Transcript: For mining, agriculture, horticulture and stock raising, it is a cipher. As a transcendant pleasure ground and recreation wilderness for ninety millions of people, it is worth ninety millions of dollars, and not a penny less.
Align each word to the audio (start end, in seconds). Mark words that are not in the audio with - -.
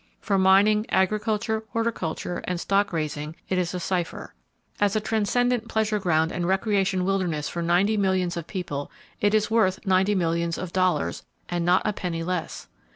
For 0.19 0.39
mining, 0.39 0.87
agriculture, 0.89 1.63
horticulture 1.73 2.41
and 2.45 2.59
stock 2.59 2.91
raising, 2.91 3.35
it 3.49 3.59
is 3.59 3.75
a 3.75 3.79
cipher. 3.79 4.33
As 4.79 4.95
a 4.95 4.99
transcendant 4.99 5.67
pleasure 5.69 5.99
ground 5.99 6.31
and 6.31 6.47
recreation 6.47 7.05
wilderness 7.05 7.47
for 7.47 7.61
ninety 7.61 7.97
millions 7.97 8.35
of 8.35 8.47
people, 8.47 8.89
it 9.19 9.35
is 9.35 9.51
worth 9.51 9.85
ninety 9.85 10.15
millions 10.15 10.57
of 10.57 10.73
dollars, 10.73 11.21
and 11.49 11.63
not 11.63 11.83
a 11.85 11.93
penny 11.93 12.23
less. 12.23 12.67